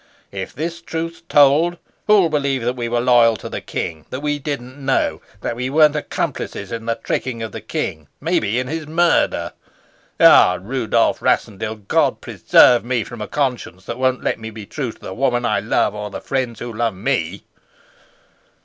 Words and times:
If 0.31 0.55
this 0.55 0.81
truth's 0.81 1.21
told, 1.29 1.77
who'll 2.07 2.29
believe 2.29 2.63
that 2.63 2.75
we 2.75 2.89
were 2.89 2.99
loyal 2.99 3.35
to 3.37 3.47
the 3.47 3.61
king, 3.61 4.07
that 4.09 4.21
we 4.21 4.39
didn't 4.39 4.83
know, 4.83 5.21
that 5.41 5.55
we 5.55 5.69
weren't 5.69 5.95
accomplices 5.95 6.71
in 6.71 6.87
the 6.87 6.95
tricking 7.03 7.43
of 7.43 7.51
the 7.51 7.61
king 7.61 8.07
maybe, 8.19 8.57
in 8.57 8.65
his 8.65 8.87
murder? 8.87 9.53
Ah, 10.19 10.57
Rudolf 10.59 11.21
Rassendyll, 11.21 11.85
God 11.87 12.19
preserve 12.19 12.83
me 12.83 13.03
from 13.03 13.21
a 13.21 13.27
conscience 13.27 13.85
that 13.85 13.99
won't 13.99 14.23
let 14.23 14.39
me 14.39 14.49
be 14.49 14.65
true 14.65 14.91
to 14.91 14.99
the 14.99 15.13
woman 15.13 15.45
I 15.45 15.59
love, 15.59 15.93
or 15.93 16.09
to 16.09 16.13
the 16.13 16.19
friends 16.19 16.57
who 16.59 16.73
love 16.73 16.95
me!" 16.95 17.43